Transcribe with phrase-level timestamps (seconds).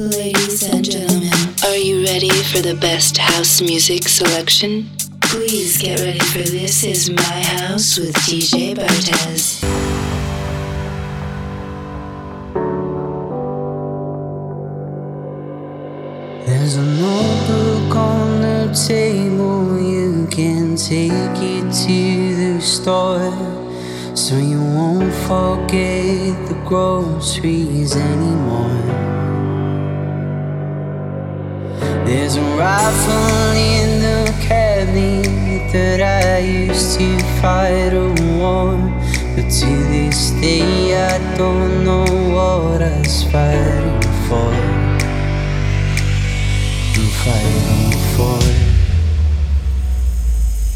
[0.00, 1.30] Ladies and gentlemen,
[1.62, 4.88] are you ready for the best house music selection?
[5.20, 9.60] Please get ready for This Is My House with DJ Bartez.
[16.46, 24.16] There's a notebook on the table, you can take it to the store.
[24.16, 29.09] So you won't forget the groceries anymore.
[32.10, 38.74] There's a rifle in the cabinet that I used to fight a war.
[39.36, 42.02] But to this day, I don't know
[42.34, 44.50] what I was fighting for.
[46.98, 48.42] I'm fighting for.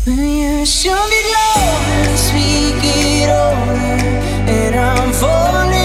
[0.06, 4.06] When you show me love as we get older,
[4.54, 5.83] and I'm falling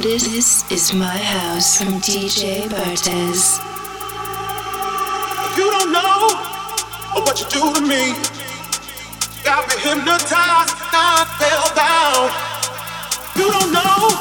[0.00, 3.60] This is My House from DJ Bartez.
[5.58, 6.32] You don't know
[7.20, 8.16] what you do to me.
[9.44, 12.32] Got me hypnotized, I fell down.
[13.36, 14.16] You don't know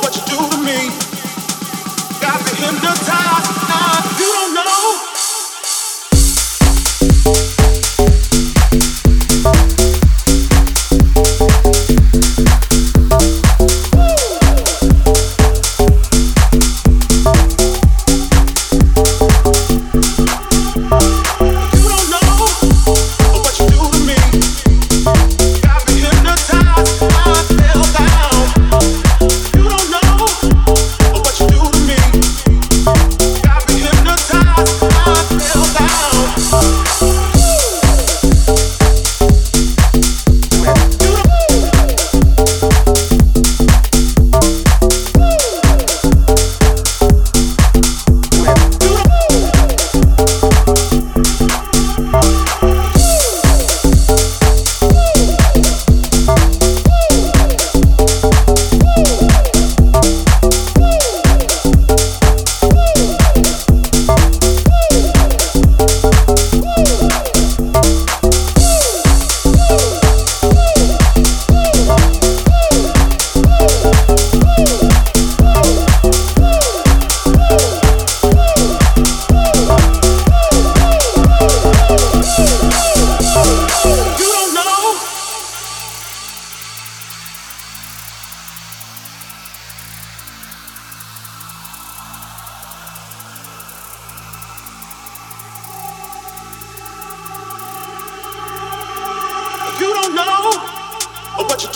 [0.00, 0.88] what you do to me.
[2.24, 4.05] Got me hypnotized, I,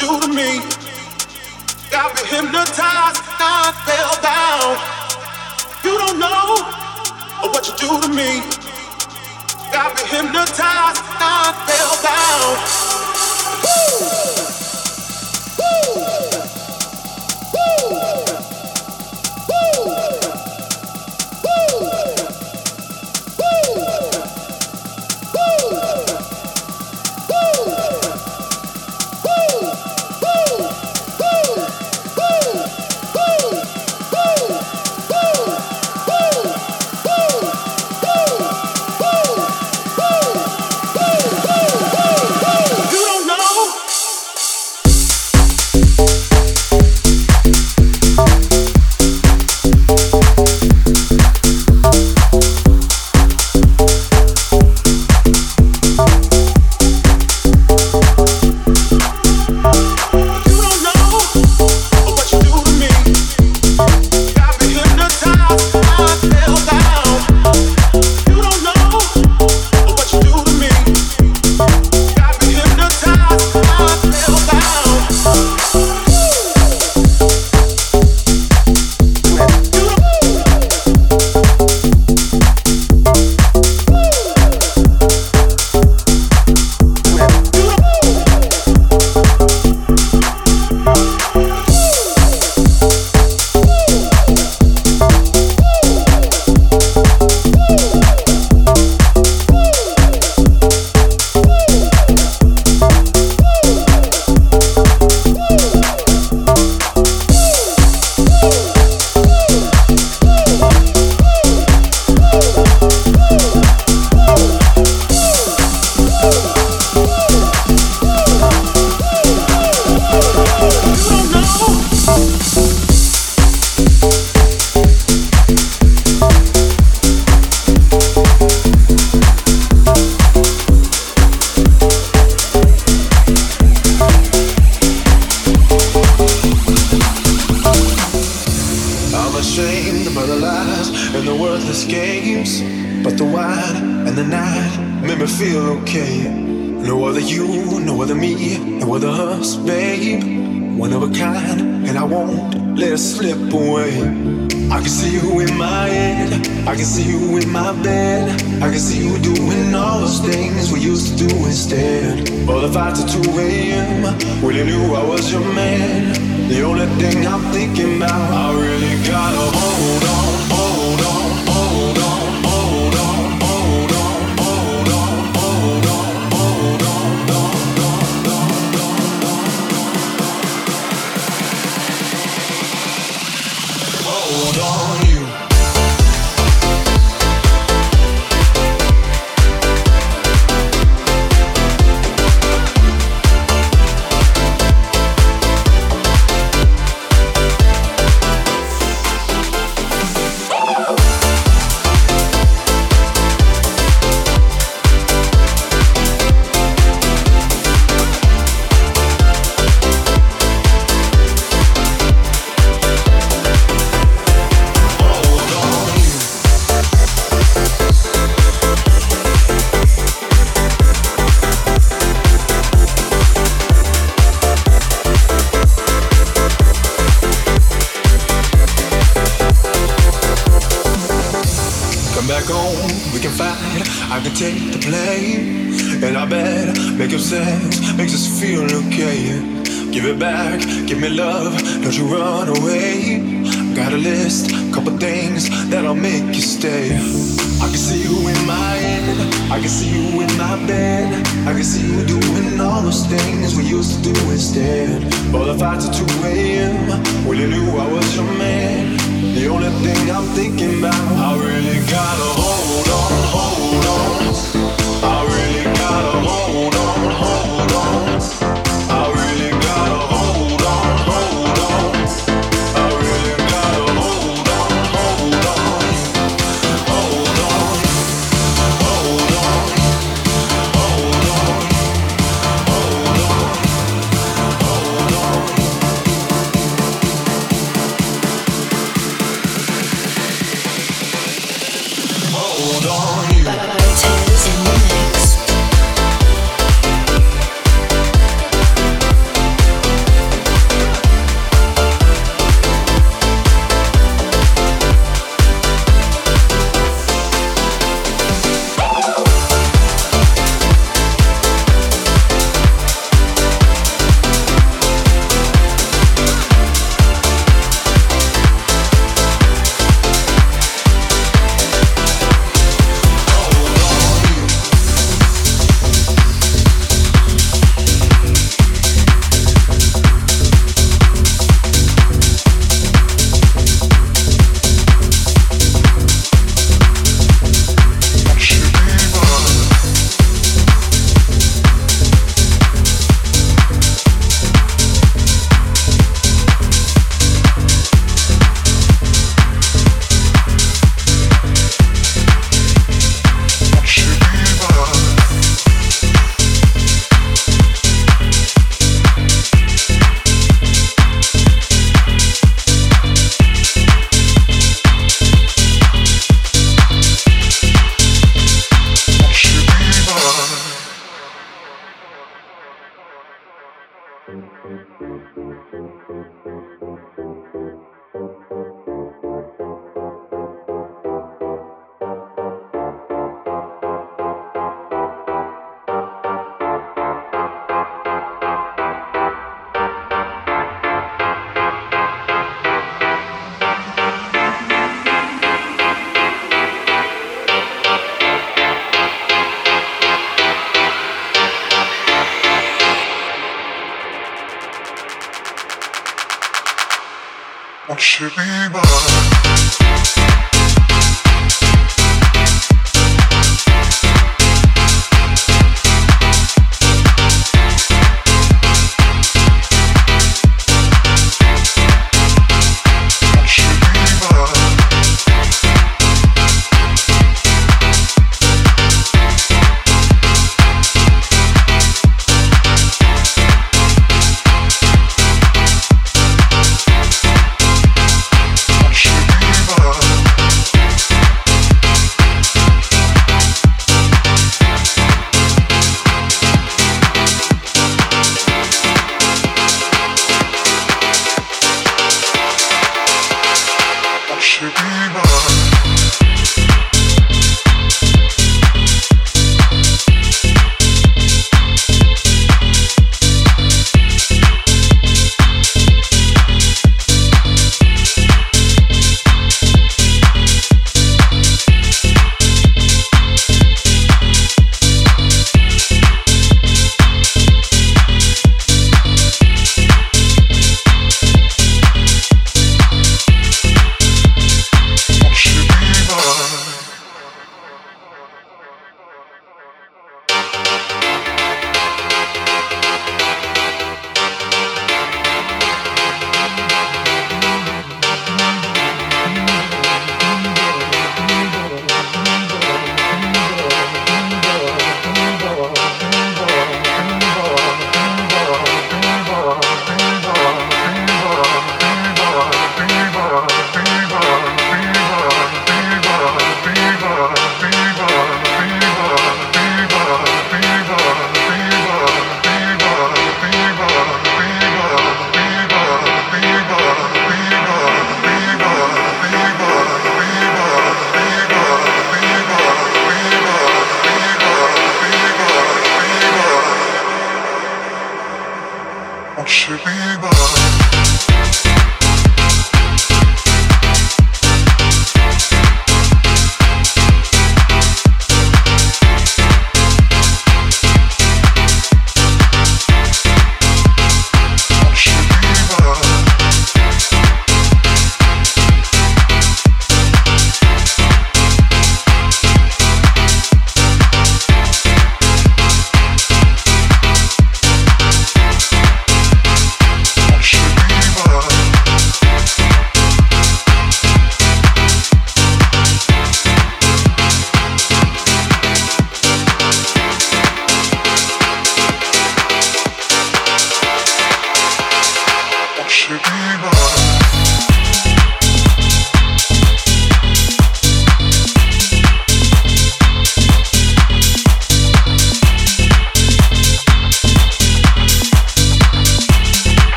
[0.00, 0.60] do to me.
[1.90, 4.78] Got me hypnotized, I fell down.
[5.84, 8.40] You don't know what you do to me.
[9.70, 12.79] Got me hypnotized, I fell down.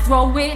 [0.00, 0.55] Throw it.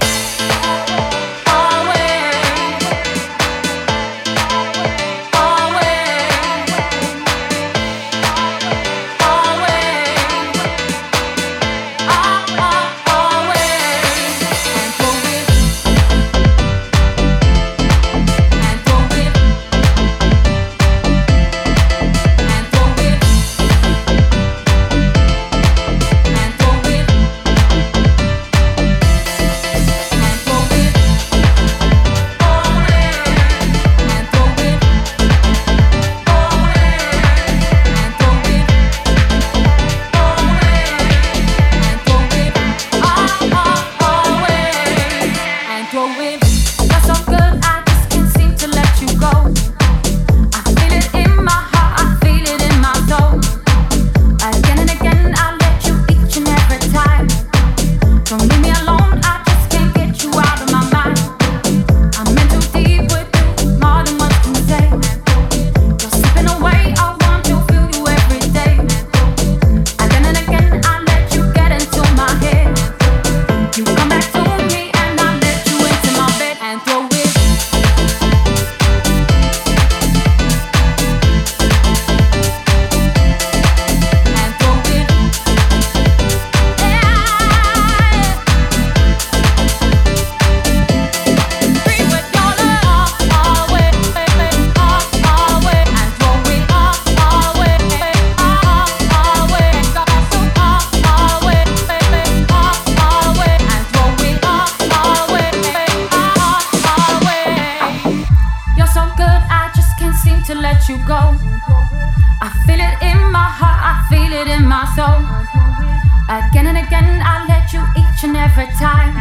[118.52, 119.14] Every time.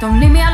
[0.00, 0.53] Don't leave me alone.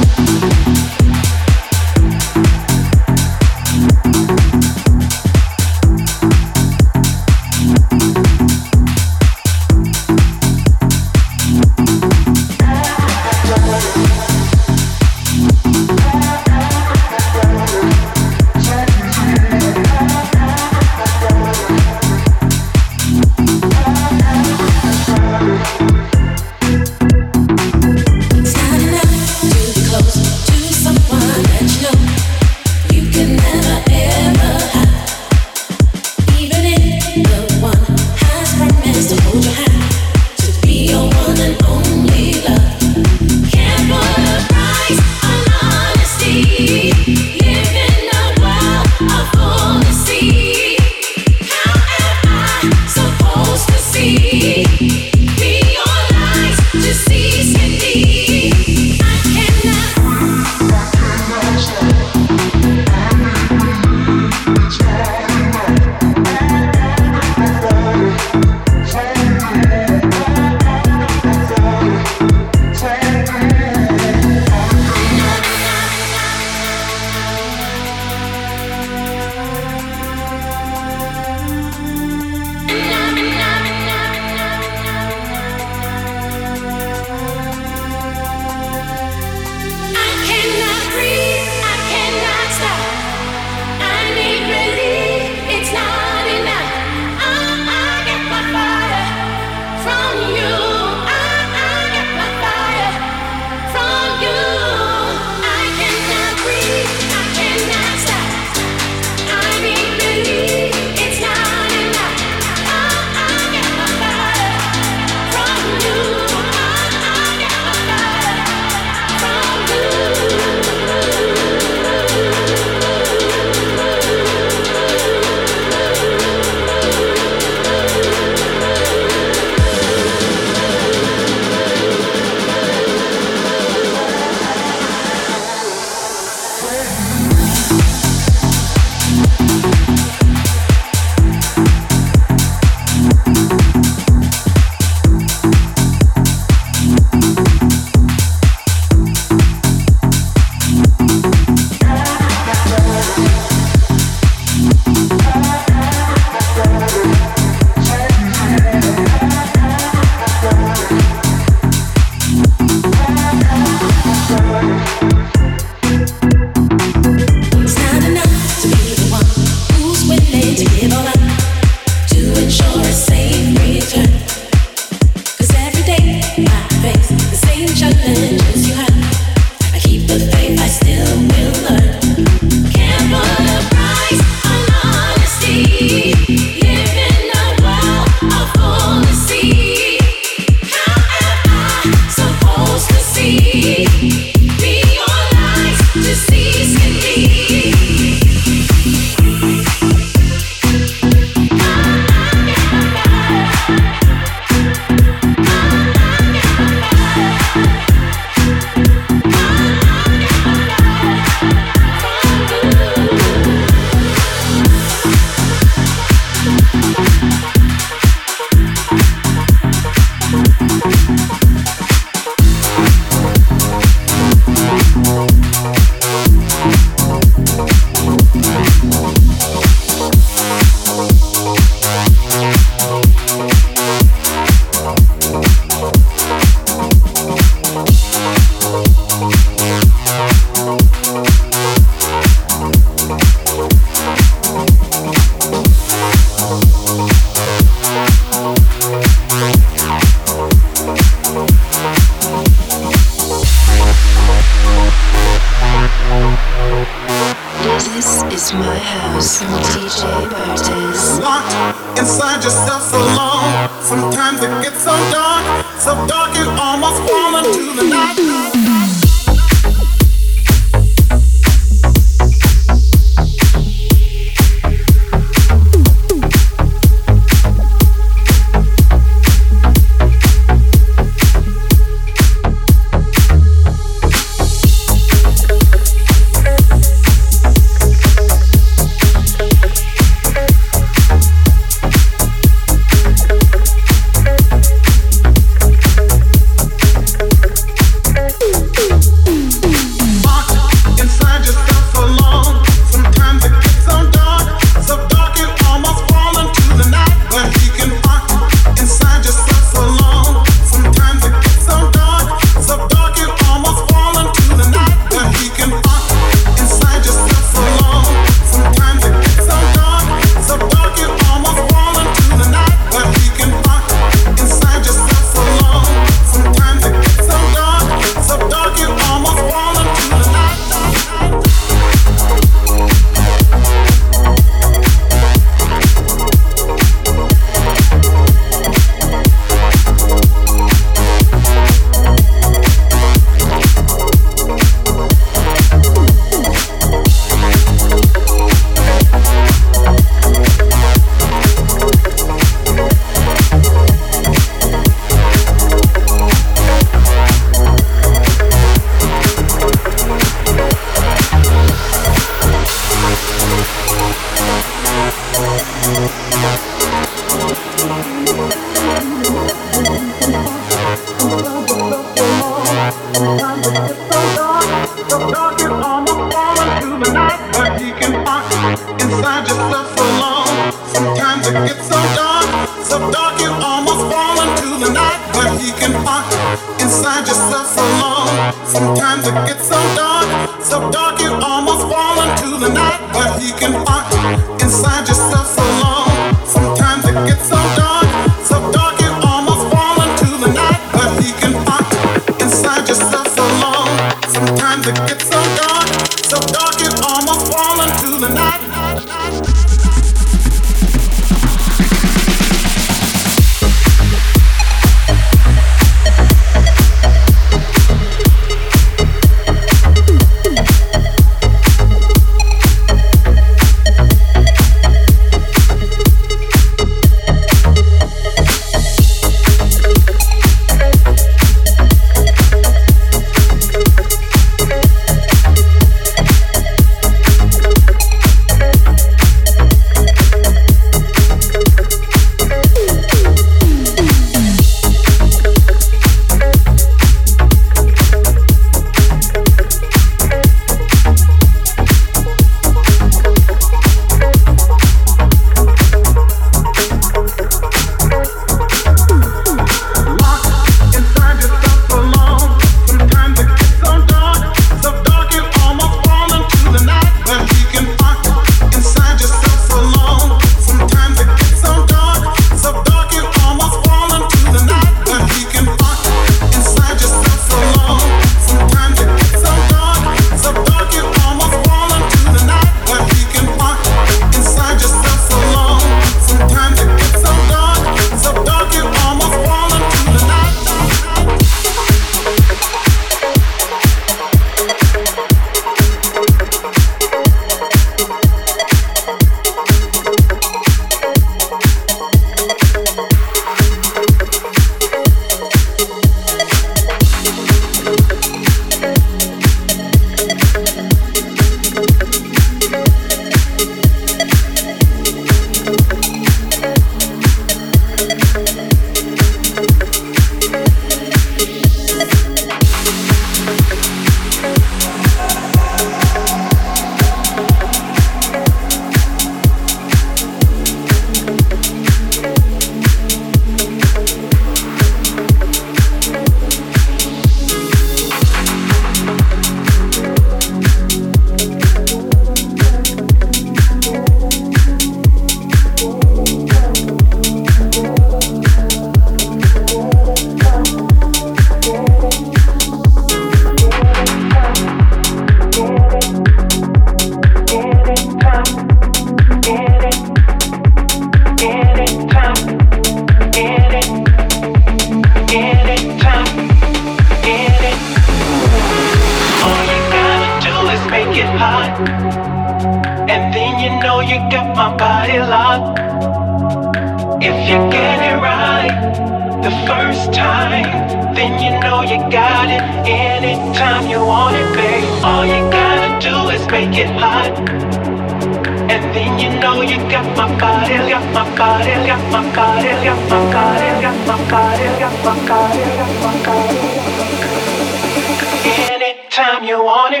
[598.69, 600.00] Anytime you want it.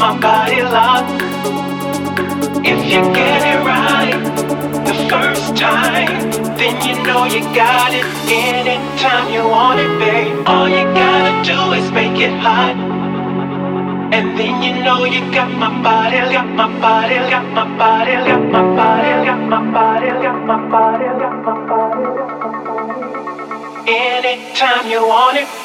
[0.00, 1.30] Body, got it.
[2.64, 4.16] Anytime you get it right
[4.86, 9.98] This curve time Then you know you got it Get in time you want it,
[9.98, 10.46] babe.
[10.46, 12.76] All you gotta do is make it hot.
[14.12, 18.44] And then you know you got my body, got my body, got my body, got
[18.52, 21.00] my body, got my body.
[23.88, 25.48] Anytime you want it.
[25.48, 25.59] Anytime you want it.